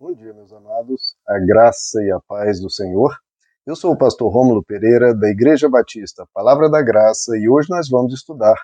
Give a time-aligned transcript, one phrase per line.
[0.00, 3.14] Bom dia, meus amados, a graça e a paz do Senhor.
[3.66, 7.86] Eu sou o pastor Rômulo Pereira, da Igreja Batista Palavra da Graça, e hoje nós
[7.86, 8.56] vamos estudar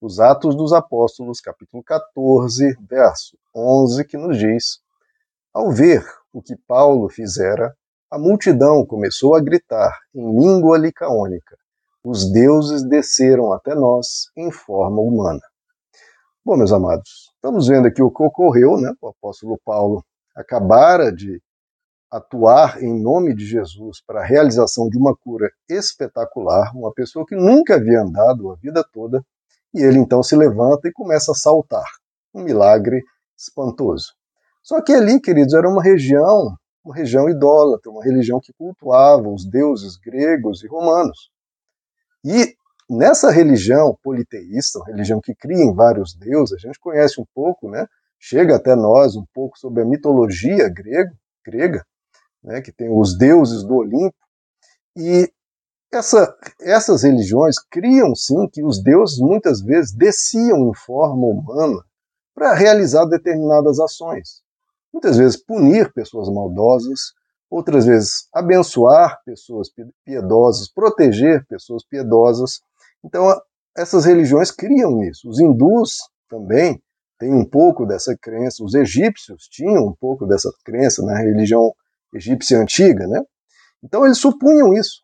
[0.00, 4.78] os Atos dos Apóstolos, capítulo 14, verso 11, que nos diz:
[5.52, 7.76] Ao ver o que Paulo fizera,
[8.10, 11.58] a multidão começou a gritar em língua licaônica:
[12.02, 15.42] Os deuses desceram até nós em forma humana.
[16.42, 18.90] Bom, meus amados, estamos vendo aqui o que ocorreu, né?
[19.02, 20.02] O apóstolo Paulo
[20.38, 21.42] acabara de
[22.10, 27.36] atuar em nome de Jesus para a realização de uma cura espetacular, uma pessoa que
[27.36, 29.22] nunca havia andado a vida toda,
[29.74, 31.86] e ele então se levanta e começa a saltar.
[32.34, 33.02] Um milagre
[33.36, 34.12] espantoso.
[34.62, 39.44] Só que ali, queridos, era uma região, uma região idólatra, uma religião que cultuava os
[39.48, 41.30] deuses gregos e romanos.
[42.24, 42.54] E
[42.88, 47.70] nessa religião politeísta, uma religião que cria em vários deuses, a gente conhece um pouco,
[47.70, 47.86] né?
[48.18, 51.14] Chega até nós um pouco sobre a mitologia grego,
[51.44, 51.84] grega,
[52.42, 54.16] né, que tem os deuses do Olimpo,
[54.96, 55.30] e
[55.92, 61.82] essa, essas religiões criam sim que os deuses muitas vezes desciam em forma humana
[62.34, 64.42] para realizar determinadas ações.
[64.92, 67.12] Muitas vezes punir pessoas maldosas,
[67.50, 69.68] outras vezes abençoar pessoas
[70.04, 72.60] piedosas, proteger pessoas piedosas.
[73.04, 73.24] Então,
[73.76, 75.28] essas religiões criam isso.
[75.28, 75.96] Os hindus
[76.28, 76.82] também
[77.18, 81.72] tem um pouco dessa crença, os egípcios tinham um pouco dessa crença na religião
[82.14, 83.20] egípcia antiga, né?
[83.82, 85.02] Então eles supunham isso.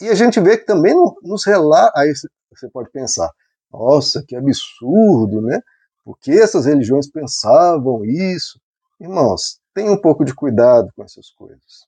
[0.00, 2.12] E a gente vê que também nos relata, aí
[2.50, 3.30] você pode pensar,
[3.70, 5.60] nossa, que absurdo, né?
[6.04, 8.60] Por que essas religiões pensavam isso?
[9.00, 11.86] Irmãos, tenham um pouco de cuidado com essas coisas.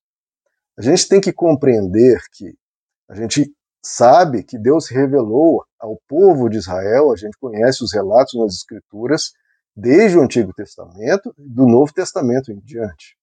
[0.77, 2.55] A gente tem que compreender que
[3.09, 3.53] a gente
[3.89, 9.33] sabe que Deus revelou ao povo de Israel, a gente conhece os relatos nas Escrituras,
[9.75, 13.17] desde o Antigo Testamento do Novo Testamento em diante.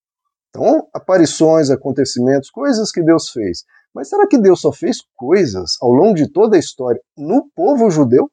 [0.49, 3.63] Então, aparições, acontecimentos, coisas que Deus fez.
[3.93, 7.91] Mas será que Deus só fez coisas ao longo de toda a história no povo
[7.91, 8.31] judeu?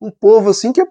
[0.00, 0.86] Um povo assim que é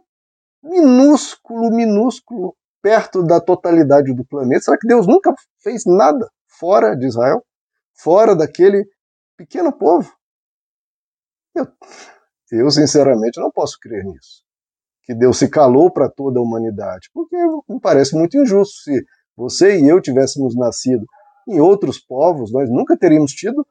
[0.61, 4.65] minúsculo, minúsculo, perto da totalidade do planeta.
[4.65, 5.33] Será que Deus nunca
[5.63, 7.43] fez nada fora de Israel?
[7.93, 8.85] Fora daquele
[9.37, 10.13] pequeno povo?
[11.55, 11.67] Eu,
[12.51, 14.45] eu sinceramente não posso crer nisso
[15.05, 17.37] que Deus se calou para toda a humanidade, porque
[17.69, 18.75] me parece muito injusto.
[18.81, 19.05] Se
[19.37, 21.05] você e eu tivéssemos nascido
[21.47, 23.65] em outros povos, nós nunca teríamos tido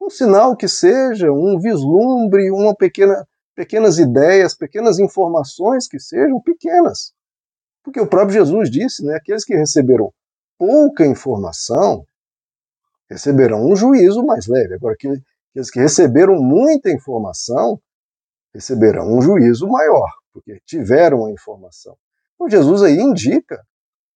[0.00, 7.14] um sinal que seja, um vislumbre, uma pequena, pequenas ideias, pequenas informações que sejam pequenas.
[7.82, 10.12] Porque o próprio Jesus disse, né, aqueles que receberam
[10.58, 12.04] pouca informação
[13.08, 14.74] receberão um juízo mais leve.
[14.74, 14.96] Agora,
[15.54, 17.80] aqueles que receberam muita informação
[18.52, 21.96] receberão um juízo maior porque tiveram a informação.
[22.34, 23.64] Então Jesus aí indica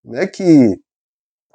[0.05, 0.43] né, que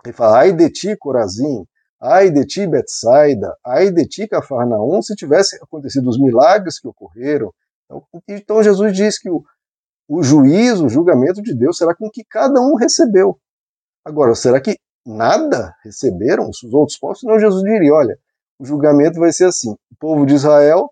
[0.05, 1.67] ele fala, ai de ti, Corazim,
[2.01, 7.53] ai de ti, Betsaida, ai de ti, Cafarnaum, se tivesse acontecido os milagres que ocorreram.
[7.85, 9.43] Então, então Jesus diz que o,
[10.07, 13.37] o juízo, o julgamento de Deus será com que cada um recebeu.
[14.05, 17.23] Agora, será que nada receberam os outros povos?
[17.23, 18.17] Não, Jesus diria, olha,
[18.63, 20.89] o julgamento vai ser assim, o povo de Israel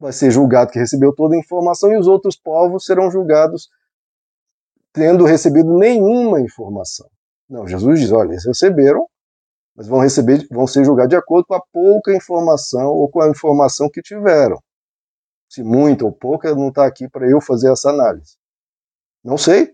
[0.00, 3.68] vai ser julgado que recebeu toda a informação e os outros povos serão julgados
[4.94, 7.06] tendo recebido nenhuma informação.
[7.50, 9.06] Não, Jesus diz, olha, eles receberam,
[9.74, 13.28] mas vão receber, vão ser julgados de acordo com a pouca informação ou com a
[13.28, 14.58] informação que tiveram.
[15.50, 18.38] Se muita ou pouca, não está aqui para eu fazer essa análise.
[19.22, 19.70] Não sei.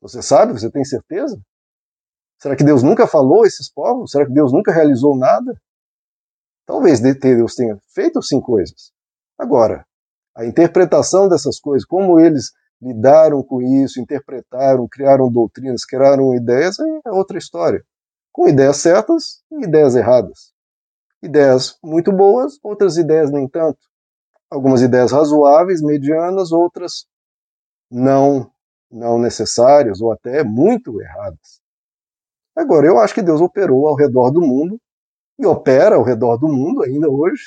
[0.00, 0.54] Você sabe?
[0.54, 1.40] Você tem certeza?
[2.36, 4.10] Será que Deus nunca falou a esses povos?
[4.10, 5.56] Será que Deus nunca realizou nada?
[6.68, 8.92] Talvez Deus tenha feito sim coisas.
[9.38, 9.86] Agora,
[10.36, 17.10] a interpretação dessas coisas, como eles lidaram com isso, interpretaram, criaram doutrinas, criaram ideias, é
[17.10, 17.82] outra história.
[18.30, 20.52] Com ideias certas e ideias erradas.
[21.22, 23.78] Ideias muito boas, outras ideias nem tanto.
[24.50, 27.06] Algumas ideias razoáveis, medianas, outras
[27.90, 28.52] não
[28.90, 31.62] não necessárias ou até muito erradas.
[32.54, 34.78] Agora, eu acho que Deus operou ao redor do mundo
[35.38, 37.44] e opera ao redor do mundo ainda hoje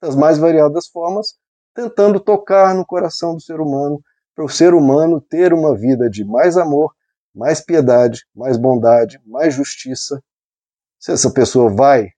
[0.00, 1.34] das mais variadas formas,
[1.74, 4.00] tentando tocar no coração do ser humano,
[4.34, 6.94] para o ser humano ter uma vida de mais amor,
[7.34, 10.22] mais piedade, mais bondade, mais justiça.
[10.98, 12.10] Se essa pessoa vai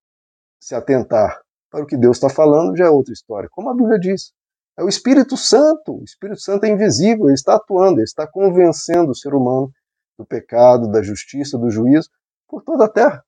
[0.60, 1.40] se atentar
[1.70, 3.48] para o que Deus está falando, já é outra história.
[3.50, 4.32] Como a Bíblia diz,
[4.78, 6.00] é o Espírito Santo.
[6.00, 9.70] O Espírito Santo é invisível, ele está atuando, ele está convencendo o ser humano
[10.18, 12.10] do pecado, da justiça, do juízo
[12.46, 13.24] por toda a terra.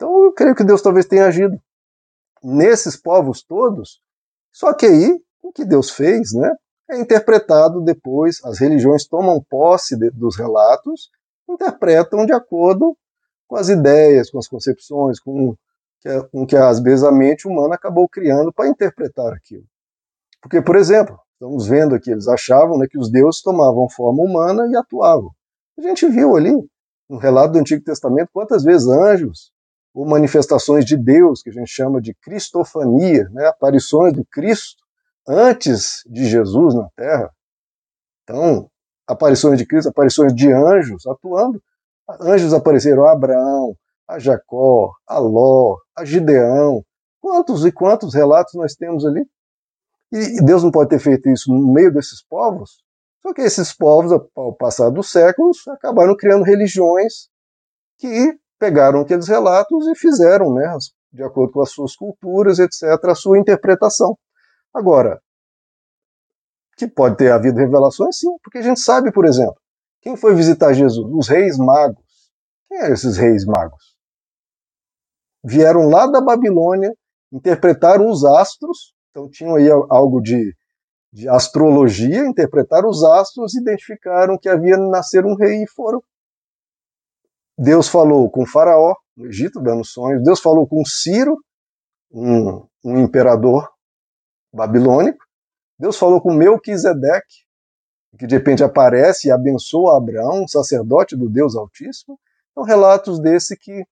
[0.00, 1.60] Então eu creio que Deus talvez tenha agido
[2.42, 4.00] nesses povos todos.
[4.50, 6.50] Só que aí, o que Deus fez, né,
[6.90, 11.10] é interpretado depois, as religiões tomam posse de, dos relatos,
[11.46, 12.96] interpretam de acordo
[13.46, 15.54] com as ideias, com as concepções, com
[16.00, 19.66] que, com que às vezes a mente humana acabou criando para interpretar aquilo.
[20.40, 24.66] Porque, por exemplo, estamos vendo aqui, eles achavam né, que os deuses tomavam forma humana
[24.66, 25.30] e atuavam.
[25.78, 26.54] A gente viu ali,
[27.06, 29.49] no relato do Antigo Testamento, quantas vezes anjos
[29.94, 34.82] ou manifestações de Deus, que a gente chama de cristofania, né, aparições do Cristo
[35.26, 37.30] antes de Jesus na Terra.
[38.22, 38.70] Então,
[39.06, 41.62] aparições de Cristo, aparições de anjos atuando.
[42.20, 43.76] Anjos apareceram a Abraão,
[44.08, 46.84] a Jacó, a Ló, a Gideão.
[47.20, 49.24] Quantos e quantos relatos nós temos ali?
[50.12, 52.82] E Deus não pode ter feito isso no meio desses povos?
[53.22, 57.28] Só que esses povos, ao passar dos séculos, acabaram criando religiões
[57.98, 60.76] que pegaram aqueles relatos e fizeram, né,
[61.10, 64.16] de acordo com as suas culturas, etc., a sua interpretação.
[64.72, 65.18] Agora,
[66.76, 69.56] que pode ter havido revelações, sim, porque a gente sabe, por exemplo,
[70.02, 71.06] quem foi visitar Jesus?
[71.12, 72.04] Os reis magos.
[72.68, 73.96] Quem eram esses reis magos?
[75.42, 76.92] Vieram lá da Babilônia,
[77.32, 80.54] interpretaram os astros, então tinham aí algo de,
[81.12, 86.02] de astrologia, interpretaram os astros, identificaram que havia nascer um rei e foram.
[87.62, 90.24] Deus falou com Faraó, no Egito, dando sonhos.
[90.24, 91.36] Deus falou com Ciro,
[92.10, 93.70] um, um imperador
[94.50, 95.22] babilônico.
[95.78, 97.44] Deus falou com Melquisedeque,
[98.18, 102.18] que de repente aparece e abençoa Abraão, um sacerdote do Deus Altíssimo.
[102.54, 103.84] São relatos desse que,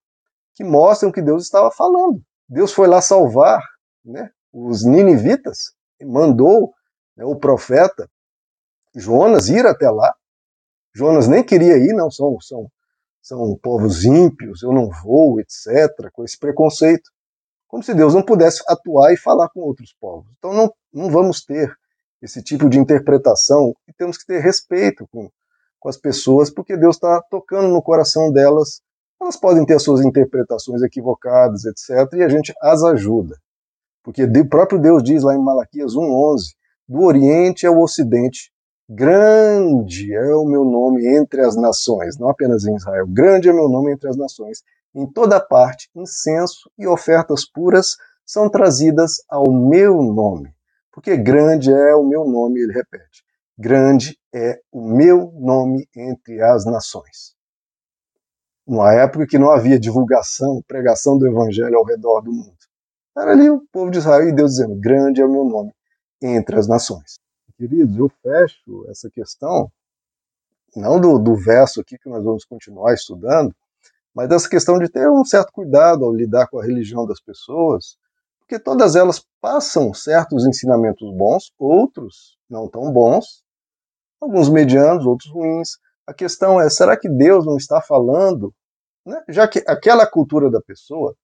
[0.55, 2.23] que mostram que Deus estava falando.
[2.49, 3.61] Deus foi lá salvar
[4.03, 6.73] né, os ninivitas, mandou
[7.15, 8.09] né, o profeta
[8.97, 10.15] Jonas ir até lá.
[10.95, 12.71] Jonas nem queria ir, não, são, são,
[13.29, 17.11] são povos ímpios, eu não vou, etc., com esse preconceito
[17.69, 20.27] como se Deus não pudesse atuar e falar com outros povos.
[20.39, 21.71] Então não, não vamos ter
[22.21, 25.31] esse tipo de interpretação e temos que ter respeito com,
[25.79, 28.81] com as pessoas, porque Deus está tocando no coração delas.
[29.21, 33.37] Elas podem ter as suas interpretações equivocadas, etc., e a gente as ajuda.
[34.03, 36.55] Porque o próprio Deus diz lá em Malaquias 1,11:
[36.89, 38.51] do Oriente ao Ocidente,
[38.89, 43.57] grande é o meu nome entre as nações, não apenas em Israel, grande é o
[43.57, 44.63] meu nome entre as nações.
[44.95, 50.51] Em toda parte, incenso e ofertas puras são trazidas ao meu nome.
[50.93, 53.23] Porque grande é o meu nome, ele repete.
[53.57, 57.37] Grande é o meu nome entre as nações.
[58.67, 62.57] Numa época que não havia divulgação, pregação do evangelho ao redor do mundo.
[63.17, 65.73] Era ali o povo de Israel e Deus dizendo: Grande é o meu nome
[66.23, 67.19] entre as nações.
[67.59, 69.69] Queridos, eu fecho essa questão,
[70.77, 73.53] não do, do verso aqui que nós vamos continuar estudando,
[74.15, 77.99] mas dessa questão de ter um certo cuidado ao lidar com a religião das pessoas,
[78.39, 83.43] porque todas elas passam certos ensinamentos bons, outros não tão bons,
[84.21, 85.79] alguns medianos, outros ruins.
[86.07, 88.55] A questão é, será que Deus não está falando,
[89.05, 89.21] né?
[89.29, 91.17] já que aquela cultura da pessoa,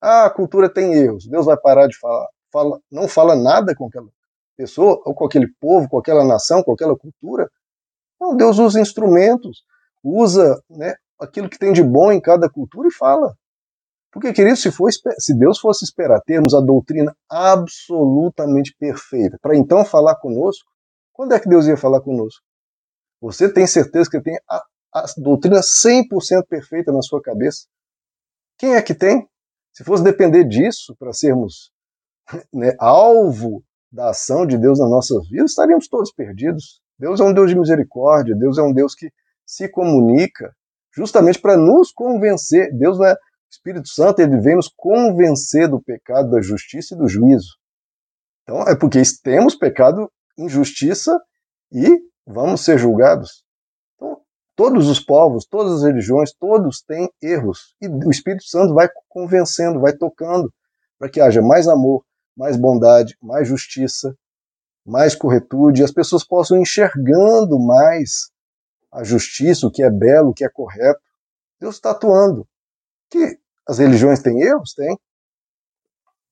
[0.00, 3.86] ah, a cultura tem erros, Deus vai parar de falar, fala, não fala nada com
[3.86, 4.08] aquela
[4.56, 7.50] pessoa, ou com aquele povo, com aquela nação, com aquela cultura?
[8.20, 9.64] Não, Deus usa instrumentos,
[10.02, 13.34] usa né, aquilo que tem de bom em cada cultura e fala.
[14.12, 19.84] Porque, querido, se, for, se Deus fosse esperar termos a doutrina absolutamente perfeita para então
[19.84, 20.70] falar conosco,
[21.12, 22.42] quando é que Deus ia falar conosco?
[23.20, 24.62] Você tem certeza que tem a,
[24.92, 27.66] a doutrina 100% perfeita na sua cabeça?
[28.56, 29.28] Quem é que tem?
[29.72, 31.72] Se fosse depender disso para sermos
[32.54, 33.64] né, alvo
[33.94, 36.82] da ação de Deus nas nossas vidas, estaríamos todos perdidos.
[36.98, 39.10] Deus é um Deus de misericórdia, Deus é um Deus que
[39.46, 40.52] se comunica
[40.94, 42.76] justamente para nos convencer.
[42.76, 43.14] Deus é
[43.48, 47.56] Espírito Santo, ele vem nos convencer do pecado, da justiça e do juízo.
[48.42, 51.16] Então é porque temos pecado, injustiça
[51.72, 53.44] e vamos ser julgados.
[53.94, 54.20] Então,
[54.56, 57.76] todos os povos, todas as religiões, todos têm erros.
[57.80, 60.52] E o Espírito Santo vai convencendo, vai tocando,
[60.98, 62.04] para que haja mais amor,
[62.36, 64.16] mais bondade, mais justiça,
[64.84, 68.30] mais corretude, e as pessoas possam enxergando mais
[68.92, 71.00] a justiça, o que é belo, o que é correto.
[71.60, 72.46] Deus está atuando.
[73.10, 74.74] Que as religiões têm erros?
[74.74, 74.98] Tem.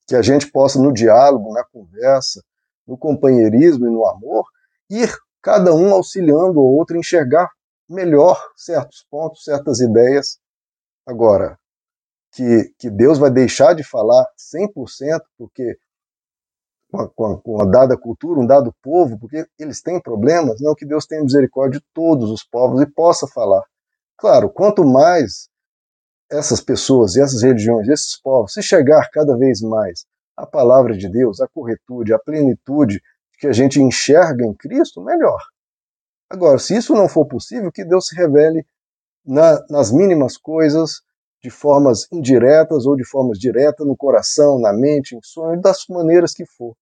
[0.07, 2.43] Que a gente possa, no diálogo, na conversa,
[2.87, 4.45] no companheirismo e no amor,
[4.91, 7.51] ir cada um auxiliando o outro a enxergar
[7.89, 10.39] melhor certos pontos, certas ideias.
[11.07, 11.59] Agora,
[12.33, 15.77] que, que Deus vai deixar de falar 100% porque
[16.93, 20.85] com a, com a, dada cultura, um dado povo, porque eles têm problemas, não que
[20.85, 23.63] Deus tenha misericórdia de todos os povos e possa falar.
[24.19, 25.49] Claro, quanto mais
[26.31, 30.05] essas pessoas, essas religiões, esses povos, se chegar cada vez mais
[30.37, 33.01] à palavra de Deus, à corretude, à plenitude
[33.39, 35.41] que a gente enxerga em Cristo, melhor.
[36.31, 38.65] Agora, se isso não for possível, que Deus se revele
[39.25, 41.03] na, nas mínimas coisas,
[41.43, 46.33] de formas indiretas ou de formas diretas no coração, na mente, em sonho, das maneiras
[46.33, 46.75] que for.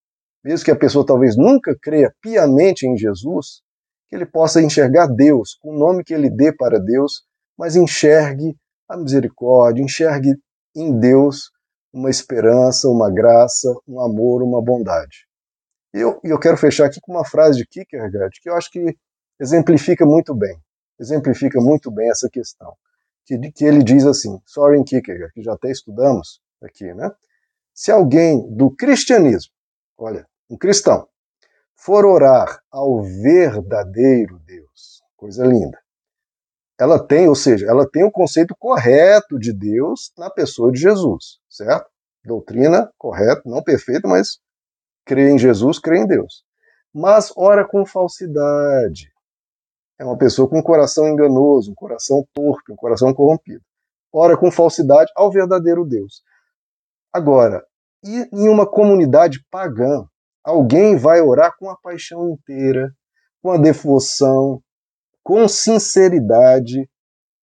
[0.44, 3.62] Mesmo que a pessoa talvez nunca creia piamente em Jesus,
[4.08, 7.22] que ele possa enxergar Deus com o nome que ele dê para Deus,
[7.56, 8.56] mas enxergue
[8.88, 10.34] a misericórdia, enxergue
[10.74, 11.50] em Deus
[11.92, 15.26] uma esperança, uma graça, um amor, uma bondade.
[15.94, 18.96] E eu, eu quero fechar aqui com uma frase de Kierkegaard que eu acho que
[19.38, 20.56] exemplifica muito bem,
[20.98, 22.74] exemplifica muito bem essa questão.
[23.26, 27.10] Que, que ele diz assim, Soren Kierkegaard, que já até estudamos aqui, né?
[27.74, 29.52] Se alguém do cristianismo,
[29.96, 31.06] olha, um cristão,
[31.76, 35.78] for orar ao verdadeiro Deus, coisa linda,
[36.80, 41.38] ela tem, ou seja, ela tem o conceito correto de Deus na pessoa de Jesus,
[41.48, 41.88] certo?
[42.24, 44.38] Doutrina correta, não perfeita, mas
[45.04, 46.42] crê em Jesus, crê em Deus.
[46.92, 49.12] Mas ora com falsidade.
[49.98, 53.62] É uma pessoa com um coração enganoso, um coração torpe, um coração corrompido.
[54.10, 56.22] Ora com falsidade ao verdadeiro Deus.
[57.12, 57.62] Agora,
[58.02, 60.06] e em uma comunidade pagã,
[60.50, 62.92] alguém vai orar com a paixão inteira,
[63.40, 64.62] com a devoção,
[65.22, 66.90] com sinceridade,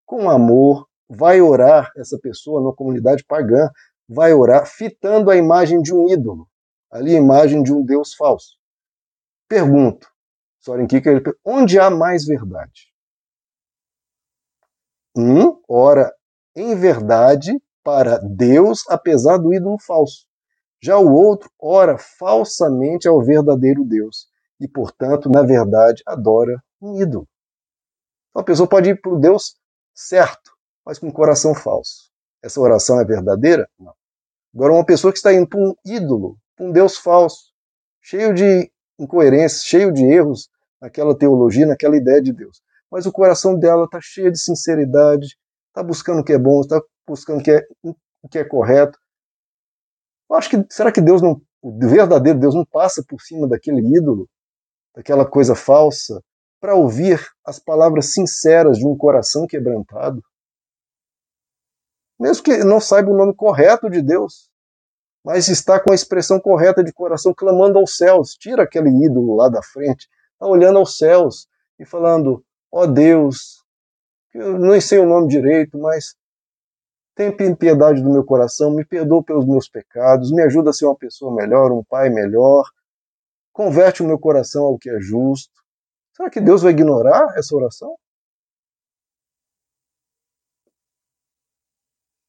[0.05, 3.69] com amor, vai orar essa pessoa numa comunidade pagã,
[4.07, 6.47] vai orar fitando a imagem de um ídolo,
[6.91, 8.57] ali a imagem de um Deus falso.
[9.47, 10.07] Pergunto,
[10.59, 12.93] Soren Kierkegaard, onde há mais verdade?
[15.15, 16.13] Um ora
[16.55, 20.26] em verdade para Deus, apesar do ídolo falso.
[20.81, 24.27] Já o outro ora falsamente ao verdadeiro Deus
[24.59, 27.27] e, portanto, na verdade, adora um ídolo.
[28.35, 29.55] Uma pessoa pode ir para o Deus
[29.93, 30.51] certo,
[30.85, 32.11] mas com um coração falso.
[32.41, 33.67] Essa oração é verdadeira?
[33.79, 33.93] Não.
[34.53, 37.51] Agora, uma pessoa que está indo para um ídolo, para um Deus falso,
[38.01, 42.61] cheio de incoerências, cheio de erros naquela teologia, naquela ideia de Deus.
[42.91, 45.35] Mas o coração dela está cheio de sinceridade,
[45.67, 48.97] está buscando o que é bom, está buscando o que é, o que é correto.
[50.29, 53.81] Eu acho que será que Deus não, o verdadeiro Deus não passa por cima daquele
[53.97, 54.29] ídolo,
[54.95, 56.21] daquela coisa falsa,
[56.59, 60.21] para ouvir as palavras sinceras de um coração quebrantado.
[62.19, 64.49] Mesmo que não saiba o nome correto de Deus,
[65.23, 68.33] mas está com a expressão correta de coração clamando aos céus.
[68.33, 71.47] Tira aquele ídolo lá da frente, está olhando aos céus
[71.79, 73.63] e falando: Ó oh Deus,
[74.33, 76.15] eu não sei o nome direito, mas
[77.17, 80.95] tem piedade do meu coração, me perdoa pelos meus pecados, me ajuda a ser uma
[80.95, 82.63] pessoa melhor, um pai melhor,
[83.51, 85.57] converte o meu coração ao que é justo,
[86.17, 87.95] Será que Deus vai ignorar essa oração?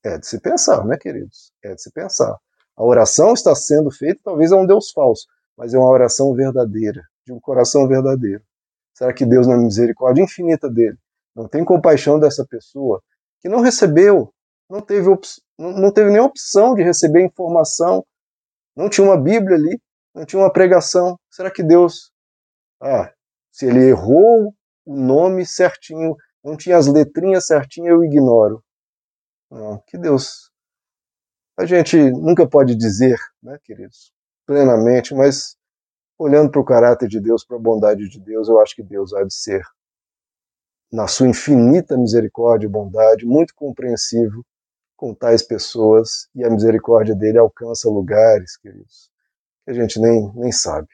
[0.05, 1.51] É de se pensar, né, queridos?
[1.65, 2.39] É de se pensar.
[2.77, 5.27] A oração está sendo feita talvez a um Deus falso,
[5.57, 8.45] mas é uma oração verdadeira, de um coração verdadeiro.
[8.93, 10.99] Será que Deus, na misericórdia infinita dele,
[11.35, 13.03] não tem compaixão dessa pessoa
[13.41, 14.35] que não recebeu,
[14.69, 15.09] não teve,
[15.59, 18.05] não teve nem opção de receber informação,
[18.77, 19.81] não tinha uma Bíblia ali,
[20.15, 21.19] não tinha uma pregação?
[21.31, 22.13] Será que Deus,
[22.81, 23.13] ah,
[23.51, 24.55] se ele errou
[24.87, 28.63] o nome certinho, não tinha as letrinhas certinhas, eu ignoro.
[29.51, 30.51] Não, que Deus.
[31.59, 34.13] A gente nunca pode dizer, né, queridos,
[34.47, 35.57] plenamente, mas
[36.19, 39.13] olhando para o caráter de Deus, para a bondade de Deus, eu acho que Deus
[39.13, 39.63] há de ser,
[40.93, 44.45] na sua infinita misericórdia e bondade, muito compreensivo
[44.99, 49.09] com tais pessoas, e a misericórdia dele alcança lugares, queridos,
[49.65, 50.89] que a gente nem, nem sabe.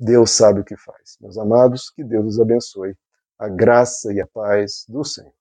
[0.00, 1.18] Deus sabe o que faz.
[1.20, 2.96] Meus amados, que Deus os abençoe.
[3.38, 5.35] A graça e a paz do Senhor.